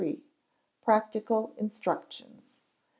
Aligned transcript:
Practical 0.81 1.53
Instructions. 1.59 2.57